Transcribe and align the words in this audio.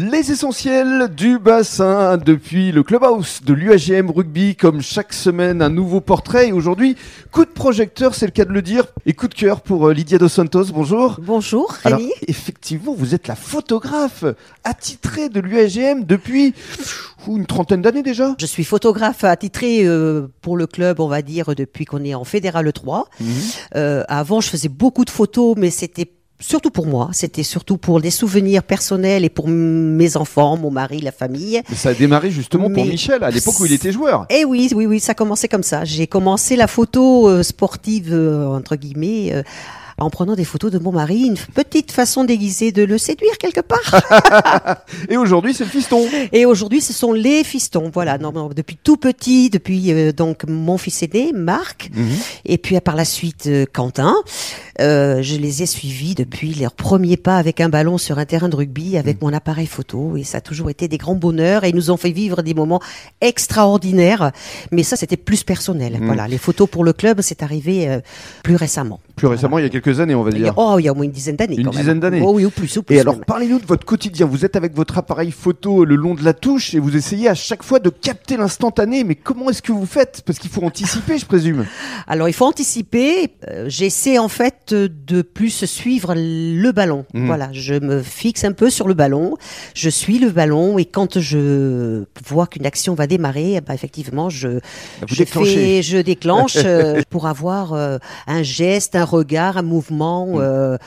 Les 0.00 0.30
essentiels 0.30 1.08
du 1.08 1.40
bassin 1.40 2.18
depuis 2.18 2.70
le 2.70 2.84
clubhouse 2.84 3.40
de 3.44 3.52
l'UAGM 3.52 4.12
Rugby, 4.12 4.54
comme 4.54 4.80
chaque 4.80 5.12
semaine 5.12 5.60
un 5.60 5.70
nouveau 5.70 6.00
portrait. 6.00 6.50
Et 6.50 6.52
aujourd'hui, 6.52 6.94
coup 7.32 7.44
de 7.44 7.50
projecteur, 7.50 8.14
c'est 8.14 8.26
le 8.26 8.30
cas 8.30 8.44
de 8.44 8.52
le 8.52 8.62
dire, 8.62 8.84
et 9.06 9.12
coup 9.12 9.26
de 9.26 9.34
cœur 9.34 9.60
pour 9.60 9.88
euh, 9.88 9.92
Lydia 9.92 10.18
Dos 10.18 10.28
Santos. 10.28 10.66
Bonjour. 10.66 11.16
Bonjour, 11.20 11.76
Alors, 11.82 11.98
Rémi. 11.98 12.12
effectivement, 12.28 12.94
vous 12.96 13.12
êtes 13.12 13.26
la 13.26 13.34
photographe 13.34 14.24
attitrée 14.62 15.30
de 15.30 15.40
l'UAGM 15.40 16.04
depuis 16.04 16.54
une 17.26 17.46
trentaine 17.46 17.82
d'années 17.82 18.04
déjà. 18.04 18.36
Je 18.38 18.46
suis 18.46 18.62
photographe 18.62 19.24
attitré 19.24 19.84
euh, 19.84 20.28
pour 20.42 20.56
le 20.56 20.68
club, 20.68 21.00
on 21.00 21.08
va 21.08 21.22
dire, 21.22 21.56
depuis 21.56 21.86
qu'on 21.86 22.04
est 22.04 22.14
en 22.14 22.22
Fédéral 22.22 22.72
3. 22.72 23.08
Euh, 23.74 24.04
avant, 24.06 24.40
je 24.40 24.48
faisais 24.48 24.68
beaucoup 24.68 25.04
de 25.04 25.10
photos, 25.10 25.56
mais 25.58 25.70
c'était 25.70 26.08
surtout 26.40 26.70
pour 26.70 26.86
moi. 26.86 27.10
C'était 27.12 27.42
surtout 27.42 27.76
pour 27.76 28.00
des 28.00 28.10
souvenirs 28.10 28.62
personnels 28.62 29.24
et 29.24 29.28
pour 29.28 29.48
mes 29.48 30.16
enfants, 30.16 30.56
mon 30.56 30.70
mari, 30.70 31.00
la 31.00 31.12
famille. 31.12 31.60
Mais 31.68 31.76
ça 31.76 31.90
a 31.90 31.94
démarré 31.94 32.30
justement 32.30 32.70
pour 32.70 32.84
Mais- 32.84 32.90
Michel, 32.90 33.22
à 33.24 33.30
l'époque 33.30 33.58
où 33.60 33.66
il 33.66 33.72
était 33.72 33.92
joueur. 33.92 34.26
Eh 34.30 34.44
oui, 34.44 34.70
oui, 34.74 34.86
oui, 34.86 35.00
ça 35.00 35.12
a 35.12 35.14
commencé 35.14 35.48
comme 35.48 35.62
ça. 35.62 35.84
J'ai 35.84 36.06
commencé 36.06 36.56
la 36.56 36.66
photo 36.66 37.28
euh, 37.28 37.42
sportive, 37.42 38.12
euh, 38.12 38.46
entre 38.46 38.76
guillemets, 38.76 39.32
euh, 39.32 39.42
en 40.00 40.10
prenant 40.10 40.36
des 40.36 40.44
photos 40.44 40.70
de 40.70 40.78
mon 40.78 40.92
mari, 40.92 41.24
une 41.24 41.36
petite 41.54 41.90
façon 41.90 42.22
déguisée 42.22 42.70
de 42.70 42.84
le 42.84 42.98
séduire 42.98 43.36
quelque 43.36 43.60
part. 43.60 44.76
Et 45.08 45.16
aujourd'hui, 45.16 45.54
c'est 45.54 45.64
le 45.64 45.70
fiston. 45.70 46.06
Et 46.30 46.46
aujourd'hui, 46.46 46.80
ce 46.80 46.92
sont 46.92 47.12
les 47.12 47.42
fistons. 47.42 47.90
Voilà, 47.92 48.16
non, 48.16 48.30
non, 48.30 48.48
depuis 48.54 48.78
tout 48.80 48.96
petit, 48.96 49.50
depuis 49.50 50.12
donc 50.12 50.44
mon 50.46 50.78
fils 50.78 51.02
aîné, 51.02 51.32
Marc, 51.34 51.90
et 52.44 52.58
puis 52.58 52.78
par 52.80 52.94
la 52.94 53.04
suite 53.04 53.50
Quentin. 53.72 54.14
Euh, 54.80 55.22
je 55.22 55.36
les 55.36 55.62
ai 55.62 55.66
suivis 55.66 56.14
depuis 56.14 56.54
leurs 56.54 56.72
premiers 56.72 57.16
pas 57.16 57.36
avec 57.36 57.60
un 57.60 57.68
ballon 57.68 57.98
sur 57.98 58.18
un 58.18 58.24
terrain 58.24 58.48
de 58.48 58.56
rugby, 58.56 58.96
avec 58.96 59.20
mon 59.20 59.32
appareil 59.32 59.66
photo, 59.66 60.16
et 60.16 60.24
ça 60.24 60.38
a 60.38 60.40
toujours 60.40 60.70
été 60.70 60.86
des 60.88 60.98
grands 60.98 61.16
bonheurs. 61.16 61.64
Et 61.64 61.70
ils 61.70 61.74
nous 61.74 61.90
ont 61.90 61.96
fait 61.96 62.12
vivre 62.12 62.42
des 62.42 62.54
moments 62.54 62.80
extraordinaires. 63.20 64.32
Mais 64.70 64.82
ça, 64.82 64.96
c'était 64.96 65.16
plus 65.16 65.42
personnel. 65.42 65.98
Voilà, 66.00 66.28
les 66.28 66.38
photos 66.38 66.68
pour 66.68 66.84
le 66.84 66.92
club, 66.92 67.20
c'est 67.22 67.42
arrivé 67.42 67.88
euh, 67.88 68.00
plus 68.42 68.56
récemment. 68.56 69.00
Plus 69.18 69.26
récemment, 69.26 69.58
il 69.58 69.62
y 69.62 69.66
a 69.66 69.68
quelques 69.68 70.00
années, 70.00 70.14
on 70.14 70.22
va 70.22 70.30
dire. 70.30 70.54
oh, 70.56 70.76
il 70.78 70.84
y 70.84 70.88
a 70.88 70.92
au 70.92 70.94
moins 70.94 71.04
une 71.04 71.10
dizaine 71.10 71.36
d'années. 71.36 71.56
Une 71.56 71.64
quand 71.66 71.72
même. 71.72 71.80
dizaine 71.80 72.00
d'années. 72.00 72.22
Oh 72.24 72.32
oui, 72.34 72.44
ou 72.46 72.50
plus, 72.50 72.76
ou 72.76 72.82
plus. 72.82 72.96
Et 72.96 73.00
alors, 73.00 73.14
même. 73.16 73.24
parlez-nous 73.24 73.58
de 73.58 73.66
votre 73.66 73.84
quotidien. 73.84 74.26
Vous 74.26 74.44
êtes 74.44 74.56
avec 74.56 74.74
votre 74.74 74.96
appareil 74.98 75.30
photo 75.30 75.84
le 75.84 75.94
long 75.96 76.14
de 76.14 76.24
la 76.24 76.32
touche 76.32 76.74
et 76.74 76.78
vous 76.78 76.96
essayez 76.96 77.28
à 77.28 77.34
chaque 77.34 77.62
fois 77.62 77.78
de 77.78 77.90
capter 77.90 78.36
l'instantané. 78.36 79.04
Mais 79.04 79.14
comment 79.14 79.50
est-ce 79.50 79.62
que 79.62 79.72
vous 79.72 79.86
faites? 79.86 80.22
Parce 80.24 80.38
qu'il 80.38 80.50
faut 80.50 80.62
anticiper, 80.62 81.18
je 81.18 81.26
présume. 81.26 81.66
Alors 82.06 82.28
il 82.28 82.32
faut 82.32 82.46
anticiper. 82.46 83.32
Euh, 83.48 83.66
J'essaie 83.68 84.18
en 84.18 84.28
fait 84.28 84.72
de 84.74 85.22
plus 85.22 85.64
suivre 85.64 86.14
le 86.16 86.70
ballon. 86.72 87.04
Mhm. 87.14 87.26
Voilà, 87.26 87.48
je 87.52 87.74
me 87.74 88.02
fixe 88.02 88.44
un 88.44 88.52
peu 88.52 88.70
sur 88.70 88.88
le 88.88 88.94
ballon. 88.94 89.36
Je 89.74 89.88
suis 89.90 90.18
le 90.18 90.30
ballon 90.30 90.78
et 90.78 90.84
quand 90.84 91.18
je 91.18 92.04
vois 92.26 92.46
qu'une 92.46 92.66
action 92.66 92.94
va 92.94 93.06
démarrer, 93.06 93.60
ben, 93.60 93.74
effectivement, 93.74 94.30
je 94.30 94.48
Vous 94.48 94.60
je, 95.08 95.24
fais- 95.24 95.82
je 95.82 95.98
déclenche 95.98 96.56
euh, 96.64 97.02
pour 97.10 97.26
avoir 97.26 97.72
euh, 97.72 97.98
un 98.26 98.42
geste, 98.42 98.96
un 98.96 99.04
regard, 99.08 99.56
un 99.56 99.62
mouvement. 99.62 100.26
euh, 100.36 100.78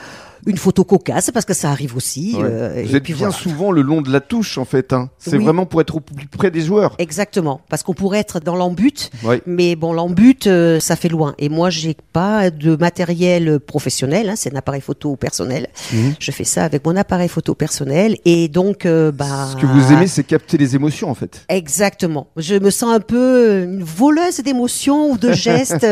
une 0.46 0.56
photo 0.58 0.84
cocasse 0.84 1.30
parce 1.30 1.44
que 1.46 1.54
ça 1.54 1.70
arrive 1.70 1.96
aussi. 1.96 2.34
Ouais. 2.36 2.42
euh, 2.44 2.82
vous 2.84 2.92
et 2.92 2.96
êtes 2.96 3.02
puis 3.04 3.12
bien 3.14 3.28
voilà. 3.28 3.42
souvent 3.42 3.70
le 3.70 3.82
long 3.82 4.02
de 4.02 4.10
la 4.10 4.20
touche, 4.20 4.58
en 4.58 4.64
fait. 4.64 4.92
hein. 4.92 5.10
C'est 5.18 5.36
Oui. 5.36 5.44
vraiment 5.44 5.66
pour 5.66 5.80
être 5.80 5.96
au 5.96 6.00
plus 6.00 6.26
près 6.26 6.50
des 6.50 6.60
joueurs. 6.62 6.94
Exactement, 6.98 7.60
parce 7.68 7.82
qu'on 7.82 7.94
pourrait 7.94 8.18
être 8.18 8.40
dans 8.40 8.56
l'embut, 8.56 9.10
Ouais. 9.22 9.40
mais 9.46 9.76
bon, 9.76 9.92
l'embut, 9.92 10.46
euh, 10.46 10.80
ça 10.80 10.96
fait 10.96 11.08
loin. 11.08 11.34
Et 11.38 11.48
moi, 11.48 11.70
j'ai 11.70 11.96
pas 12.12 12.50
de 12.50 12.76
matériel 12.76 13.60
professionnel, 13.60 14.28
hein, 14.30 14.34
c'est 14.36 14.52
un 14.52 14.56
appareil 14.58 14.80
photo 14.80 15.16
personnel. 15.16 15.68
Mhm. 15.92 16.14
Je 16.18 16.30
fais 16.32 16.44
ça 16.44 16.64
avec 16.64 16.84
mon 16.84 16.96
appareil 16.96 17.28
photo 17.28 17.54
personnel, 17.54 18.16
et 18.24 18.48
donc, 18.48 18.84
euh, 18.86 19.12
bah. 19.12 19.48
Ce 19.52 19.56
que 19.56 19.66
vous 19.66 19.92
aimez, 19.92 20.06
c'est 20.06 20.24
capter 20.24 20.58
les 20.58 20.74
émotions, 20.74 21.08
en 21.10 21.14
fait. 21.14 21.44
Exactement. 21.48 22.26
Je 22.36 22.54
me 22.56 22.70
sens 22.70 22.94
un 22.94 23.00
peu 23.00 23.62
une 23.64 23.82
voleuse 23.84 24.40
d'émotions 24.40 25.10
ou 25.12 25.18
de 25.18 25.32
gestes. 25.32 25.86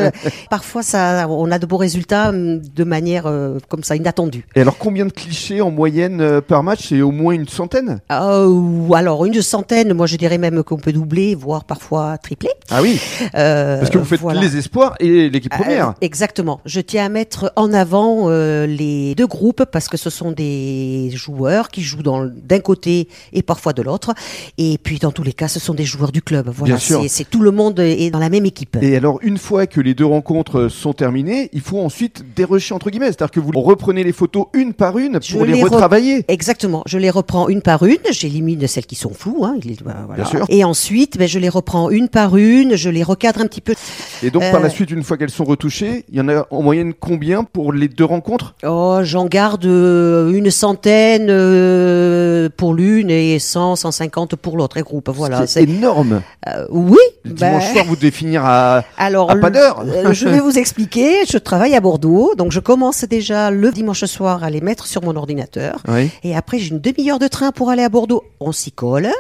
Parfois, 0.50 0.82
ça, 0.82 1.26
on 1.28 1.50
a 1.50 1.58
de 1.58 1.66
beaux 1.66 1.76
résultats 1.76 2.30
hum, 2.30 2.60
de 2.60 2.84
manière 2.84 3.26
euh, 3.26 3.58
comme 3.69 3.84
ça 3.84 3.96
inattendue. 3.96 4.39
Et 4.54 4.60
alors, 4.60 4.78
combien 4.78 5.06
de 5.06 5.12
clichés 5.12 5.60
en 5.60 5.70
moyenne 5.70 6.20
euh, 6.20 6.40
par 6.40 6.62
match? 6.62 6.88
C'est 6.88 7.00
au 7.02 7.10
moins 7.10 7.32
une 7.34 7.48
centaine? 7.48 8.00
Euh, 8.12 8.46
ou 8.46 8.94
alors 8.94 9.24
une 9.24 9.40
centaine, 9.42 9.92
moi 9.94 10.06
je 10.06 10.16
dirais 10.16 10.38
même 10.38 10.62
qu'on 10.62 10.76
peut 10.78 10.92
doubler, 10.92 11.34
voire 11.34 11.64
parfois 11.64 12.18
tripler. 12.18 12.50
Ah 12.70 12.82
oui 12.82 13.00
Euh, 13.34 13.78
Parce 13.78 13.90
que 13.90 13.98
vous 13.98 14.04
faites 14.04 14.20
voilà. 14.20 14.40
les 14.40 14.56
espoirs 14.56 14.94
et 15.00 15.28
l'équipe 15.30 15.52
première. 15.52 15.88
Euh, 15.88 15.92
exactement. 16.00 16.60
Je 16.64 16.80
tiens 16.80 17.06
à 17.06 17.08
mettre 17.08 17.52
en 17.56 17.72
avant 17.72 18.28
les 18.30 19.14
deux 19.14 19.26
groupes 19.26 19.64
parce 19.70 19.88
que 19.88 19.96
ce 19.96 20.10
sont 20.10 20.32
des 20.32 21.10
joueurs 21.14 21.68
qui 21.68 21.82
jouent 21.82 22.02
d'un 22.02 22.60
côté 22.60 23.08
et 23.32 23.42
parfois 23.42 23.72
de 23.72 23.82
l'autre. 23.82 24.12
Et 24.58 24.78
puis 24.82 24.98
dans 24.98 25.12
tous 25.12 25.22
les 25.22 25.32
cas, 25.32 25.48
ce 25.48 25.60
sont 25.60 25.74
des 25.74 25.84
joueurs 25.84 26.12
du 26.12 26.22
club. 26.22 26.48
Voilà, 26.54 26.74
Bien 26.74 26.78
sûr. 26.78 27.02
c'est- 27.02 27.08
c'est 27.08 27.24
tout 27.28 27.40
le 27.40 27.50
monde 27.50 27.78
est 27.80 28.10
dans 28.10 28.18
la 28.18 28.28
même 28.30 28.46
équipe. 28.46 28.76
Et 28.80 28.96
alors, 28.96 29.18
une 29.22 29.38
fois 29.38 29.66
que 29.66 29.80
les 29.80 29.94
deux 29.94 30.06
rencontres 30.06 30.68
sont 30.68 30.92
terminées, 30.92 31.48
il 31.52 31.60
faut 31.60 31.80
ensuite 31.80 32.24
dérocher 32.36 32.74
entre 32.74 32.90
guillemets. 32.90 33.06
C'est-à-dire 33.06 33.30
que 33.30 33.40
vous 33.40 33.50
reprenez 33.60 34.04
les 34.04 34.12
photos 34.12 34.29
une 34.54 34.72
par 34.74 34.98
une 34.98 35.18
pour 35.32 35.44
les, 35.44 35.52
les 35.54 35.60
re- 35.60 35.64
retravailler. 35.64 36.24
Exactement. 36.28 36.82
Je 36.86 36.98
les 36.98 37.10
reprends 37.10 37.48
une 37.48 37.62
par 37.62 37.84
une. 37.84 37.98
J'élimine 38.10 38.66
celles 38.66 38.86
qui 38.86 38.94
sont 38.96 39.12
floues. 39.14 39.44
Hein. 39.44 39.56
Bah, 39.84 39.94
voilà. 40.06 40.22
Bien 40.22 40.30
sûr. 40.30 40.46
Et 40.48 40.64
ensuite, 40.64 41.16
ben, 41.18 41.28
je 41.28 41.38
les 41.38 41.48
reprends 41.48 41.91
une 41.91 42.08
par 42.08 42.36
une. 42.36 42.76
Je 42.76 42.90
les 42.90 43.02
recadre 43.02 43.40
un 43.40 43.46
petit 43.46 43.60
peu. 43.60 43.74
Et 44.22 44.30
donc, 44.30 44.42
par 44.50 44.60
Euh, 44.60 44.64
la 44.64 44.70
suite, 44.70 44.90
une 44.90 45.02
fois 45.02 45.16
qu'elles 45.16 45.30
sont 45.30 45.44
retouchées, 45.44 46.04
il 46.10 46.16
y 46.16 46.20
en 46.20 46.28
a 46.28 46.46
en 46.50 46.62
moyenne 46.62 46.92
combien 46.98 47.44
pour 47.44 47.72
les 47.72 47.88
deux 47.88 48.04
rencontres? 48.04 48.54
Oh, 48.66 48.98
j'en 49.02 49.26
garde 49.26 49.64
euh, 49.66 50.30
une 50.32 50.50
centaine 50.50 51.28
euh, 51.30 52.48
pour 52.56 52.74
l'une 52.74 53.10
et 53.10 53.38
100, 53.38 53.76
150 53.76 54.36
pour 54.36 54.56
l'autre 54.56 54.80
groupe. 54.80 55.10
Voilà. 55.10 55.46
C'est 55.46 55.62
énorme. 55.64 56.22
Euh, 56.48 56.66
oui. 56.70 56.96
Le 57.24 57.32
ben, 57.32 57.50
dimanche 57.58 57.72
soir, 57.72 57.84
vous 57.86 57.96
devez 57.96 58.10
finir 58.10 58.44
à. 58.44 58.82
alors, 58.98 59.30
à 59.30 59.36
pas 59.36 59.50
d'heure. 59.50 59.84
euh, 59.86 60.12
je 60.12 60.28
vais 60.28 60.40
vous 60.40 60.58
expliquer. 60.58 61.24
Je 61.28 61.38
travaille 61.38 61.74
à 61.74 61.80
Bordeaux, 61.80 62.34
donc 62.36 62.52
je 62.52 62.60
commence 62.60 63.04
déjà 63.04 63.50
le 63.50 63.70
dimanche 63.70 64.04
soir 64.04 64.19
à 64.26 64.50
les 64.50 64.60
mettre 64.60 64.86
sur 64.86 65.03
mon 65.03 65.16
ordinateur. 65.16 65.82
Oui. 65.88 66.10
Et 66.22 66.36
après, 66.36 66.58
j'ai 66.58 66.70
une 66.70 66.81
demi-heure 66.81 67.19
de 67.19 67.28
train 67.28 67.53
pour 67.53 67.70
aller 67.70 67.82
à 67.82 67.88
Bordeaux. 67.88 68.22
On 68.41 68.53
s'y 68.53 68.72
colle. 68.72 69.10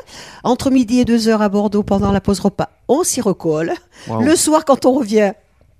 Entre 0.44 0.70
midi 0.70 1.00
et 1.00 1.04
deux 1.04 1.28
heures 1.28 1.42
à 1.42 1.48
Bordeaux 1.48 1.82
pendant 1.82 2.12
la 2.12 2.20
pause 2.20 2.40
repas, 2.40 2.70
on 2.88 3.04
s'y 3.04 3.20
recolle. 3.20 3.72
Wow. 4.08 4.22
Le 4.22 4.36
soir, 4.36 4.64
quand 4.64 4.86
on 4.86 4.92
revient, 4.92 5.32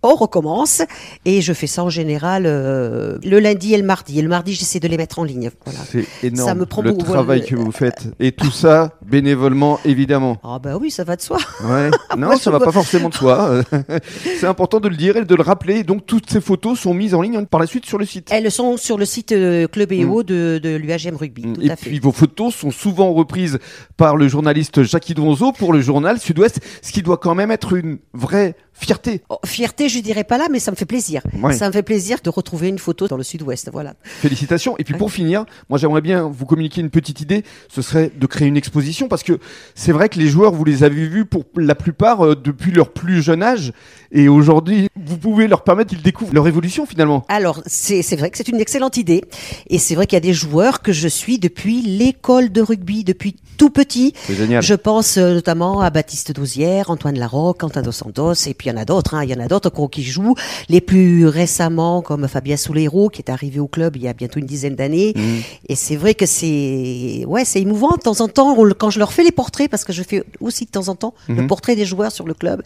on 0.02 0.14
recommence. 0.14 0.82
Et 1.24 1.40
je 1.40 1.52
fais 1.52 1.66
ça 1.66 1.84
en 1.84 1.90
général 1.90 2.44
euh, 2.46 3.18
le 3.24 3.38
lundi 3.40 3.74
et 3.74 3.76
le 3.78 3.84
mardi. 3.84 4.18
Et 4.18 4.22
le 4.22 4.28
mardi, 4.28 4.54
j'essaie 4.54 4.80
de 4.80 4.88
les 4.88 4.96
mettre 4.96 5.18
en 5.18 5.24
ligne. 5.24 5.50
Voilà. 5.64 5.80
C'est 5.88 6.06
énorme 6.22 6.48
Ça 6.48 6.54
me 6.54 6.66
prend 6.66 6.82
le 6.82 6.92
beaucoup. 6.92 7.04
travail 7.12 7.44
que 7.44 7.54
vous 7.54 7.72
faites. 7.72 8.08
Et 8.18 8.32
tout 8.32 8.50
ça 8.50 8.92
bénévolement, 9.04 9.78
évidemment. 9.84 10.38
Ah 10.42 10.58
ben 10.58 10.78
oui, 10.80 10.90
ça 10.90 11.04
va 11.04 11.16
de 11.16 11.22
soi. 11.22 11.38
Ouais. 11.64 11.90
Non, 12.16 12.26
Moi, 12.28 12.38
ça 12.38 12.50
va 12.50 12.58
pas 12.60 12.72
forcément 12.72 13.08
de 13.08 13.14
soi. 13.14 13.62
C'est 14.40 14.46
important 14.46 14.80
de 14.80 14.88
le 14.88 14.96
dire 14.96 15.16
et 15.16 15.24
de 15.24 15.34
le 15.34 15.42
rappeler. 15.42 15.84
Donc, 15.84 16.06
toutes 16.06 16.28
ces 16.30 16.40
photos 16.40 16.78
sont 16.78 16.92
mises 16.92 17.14
en 17.14 17.22
ligne 17.22 17.44
par 17.46 17.60
la 17.60 17.66
suite 17.66 17.86
sur 17.86 17.98
le 17.98 18.04
site. 18.04 18.28
Elles 18.32 18.50
sont 18.50 18.76
sur 18.76 18.98
le 18.98 19.04
site 19.04 19.32
euh, 19.32 19.68
Club 19.68 19.92
EO 19.92 20.22
de, 20.22 20.58
de 20.62 20.76
l'UAGM 20.76 21.16
Rugby. 21.16 21.42
Tout 21.42 21.60
Mm. 21.60 21.62
Et 21.62 21.70
à 21.70 21.76
fait. 21.76 21.90
puis 21.90 21.98
vos 21.98 22.12
photos 22.12 22.54
sont 22.54 22.70
souvent 22.70 23.12
reprises 23.12 23.58
par 23.96 24.16
le 24.16 24.28
journaliste 24.28 24.82
Jackie 24.82 25.14
Donzo 25.14 25.52
pour 25.52 25.72
le 25.72 25.80
journal 25.80 26.18
Sud-Ouest, 26.18 26.60
ce 26.82 26.92
qui 26.92 27.02
doit 27.02 27.16
quand 27.18 27.34
même 27.34 27.50
être 27.50 27.72
une 27.74 27.98
vraie 28.14 28.54
fierté. 28.80 29.22
Oh, 29.28 29.38
fierté, 29.44 29.88
je 29.88 30.00
dirais 30.00 30.24
pas 30.24 30.38
là, 30.38 30.46
mais 30.50 30.58
ça 30.58 30.70
me 30.70 30.76
fait 30.76 30.86
plaisir. 30.86 31.22
Ouais. 31.40 31.52
Ça 31.52 31.66
me 31.66 31.72
fait 31.72 31.82
plaisir 31.82 32.18
de 32.22 32.30
retrouver 32.30 32.68
une 32.68 32.78
photo 32.78 33.08
dans 33.08 33.16
le 33.16 33.22
sud-ouest. 33.22 33.70
Voilà. 33.72 33.94
Félicitations. 34.02 34.76
Et 34.78 34.84
puis 34.84 34.94
pour 34.94 35.12
finir, 35.12 35.44
moi 35.68 35.78
j'aimerais 35.78 36.00
bien 36.00 36.28
vous 36.28 36.46
communiquer 36.46 36.80
une 36.80 36.90
petite 36.90 37.20
idée, 37.20 37.44
ce 37.68 37.82
serait 37.82 38.10
de 38.14 38.26
créer 38.26 38.48
une 38.48 38.56
exposition 38.56 39.08
parce 39.08 39.22
que 39.22 39.38
c'est 39.74 39.92
vrai 39.92 40.08
que 40.08 40.18
les 40.18 40.28
joueurs, 40.28 40.52
vous 40.52 40.64
les 40.64 40.82
avez 40.84 41.06
vus 41.06 41.24
pour 41.24 41.44
la 41.56 41.74
plupart 41.74 42.24
euh, 42.24 42.34
depuis 42.34 42.72
leur 42.72 42.92
plus 42.92 43.22
jeune 43.22 43.42
âge 43.42 43.72
et 44.12 44.28
aujourd'hui, 44.28 44.88
vous 44.96 45.18
pouvez 45.18 45.46
leur 45.46 45.62
permettre 45.62 45.90
qu'ils 45.90 46.02
découvrent 46.02 46.34
leur 46.34 46.48
évolution 46.48 46.86
finalement. 46.86 47.24
Alors, 47.28 47.62
c'est 47.66 48.02
vrai 48.16 48.30
que 48.30 48.36
c'est 48.36 48.48
une 48.48 48.60
excellente 48.60 48.96
idée. 48.96 49.22
Et 49.68 49.78
c'est 49.78 49.94
vrai 49.94 50.06
qu'il 50.06 50.16
y 50.16 50.18
a 50.18 50.20
des 50.20 50.32
joueurs 50.32 50.82
que 50.82 50.92
je 50.92 51.08
suis 51.08 51.38
depuis 51.38 51.82
l'école 51.82 52.50
de 52.50 52.60
rugby, 52.60 53.04
depuis 53.04 53.36
tout 53.60 53.68
petit. 53.70 54.14
C'est 54.26 54.34
génial. 54.34 54.62
Je 54.62 54.72
pense 54.74 55.18
euh, 55.18 55.34
notamment 55.34 55.80
à 55.82 55.90
Baptiste 55.90 56.32
Dauzière, 56.32 56.88
Antoine 56.90 57.18
Larocque, 57.18 57.60
Quentin 57.60 57.82
Dos 57.82 57.92
Santos, 57.92 58.32
et 58.46 58.54
puis 58.54 58.68
il 58.68 58.72
y 58.72 58.74
en 58.74 58.78
a 58.80 58.86
d'autres. 58.86 59.12
hein. 59.14 59.22
Il 59.22 59.28
y 59.30 59.34
en 59.34 59.40
a 59.40 59.48
d'autres 59.48 59.68
qui- 59.68 60.00
qui 60.00 60.02
jouent. 60.02 60.34
Les 60.70 60.80
plus 60.80 61.26
récemment, 61.26 62.00
comme 62.00 62.26
Fabien 62.26 62.56
Souleiro, 62.56 63.10
qui 63.10 63.20
est 63.20 63.30
arrivé 63.30 63.60
au 63.60 63.66
club 63.68 63.96
il 63.96 64.02
y 64.02 64.08
a 64.08 64.14
bientôt 64.14 64.38
une 64.40 64.46
dizaine 64.46 64.76
d'années. 64.76 65.12
Mhm. 65.14 65.40
Et 65.68 65.74
c'est 65.76 65.96
vrai 65.96 66.14
que 66.14 66.24
c'est 66.24 67.24
ouais, 67.26 67.44
c'est 67.44 67.60
émouvant 67.60 67.90
de 67.96 68.00
temps 68.00 68.20
en 68.22 68.28
temps 68.28 68.56
quand 68.78 68.88
je 68.90 68.98
leur 68.98 69.12
fais 69.12 69.24
les 69.24 69.30
portraits, 69.32 69.70
parce 69.70 69.84
que 69.84 69.92
je 69.92 70.02
fais 70.02 70.24
aussi 70.40 70.64
de 70.64 70.70
temps 70.70 70.88
en 70.88 70.94
temps 70.94 71.12
le 71.28 71.34
Mhm. 71.42 71.46
portrait 71.46 71.76
des 71.76 71.84
joueurs 71.84 72.12
sur 72.12 72.26
le 72.26 72.32
club, 72.34 72.62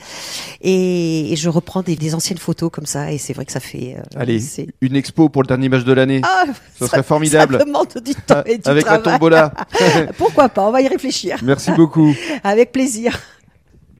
et, 0.62 1.32
et 1.32 1.36
je 1.36 1.48
reprends 1.48 1.82
des, 1.82 1.96
des 1.96 2.14
anciennes 2.14 2.38
photos 2.38 2.70
comme 2.72 2.86
ça, 2.86 3.10
et 3.12 3.18
c'est 3.18 3.32
vrai 3.32 3.44
que 3.44 3.52
ça 3.52 3.60
fait. 3.60 3.96
euh, 3.98 4.20
Allez, 4.20 4.38
c'est- 4.38 4.68
une 4.80 4.94
expo 4.96 5.28
pour 5.28 5.42
le 5.42 5.48
dernier 5.48 5.68
match 5.68 5.84
de 5.84 5.92
l'année. 5.92 6.20
Ah, 6.22 6.44
Ce 6.78 6.86
serait 6.86 7.02
formidable. 7.02 7.58
Ça 7.58 7.64
demande 7.64 7.88
du 8.04 8.14
temps 8.14 8.42
et 8.46 8.58
du 8.58 8.68
Avec 8.70 8.84
la 8.86 8.98
travail. 8.98 9.18
tombola. 9.18 9.52
Pourquoi 10.18 10.48
pas 10.48 10.68
On 10.68 10.70
va 10.70 10.82
y 10.84 10.88
réfléchir. 10.88 11.38
Merci 11.42 11.72
beaucoup. 11.72 12.14
Avec 12.44 12.72
plaisir. 12.72 13.18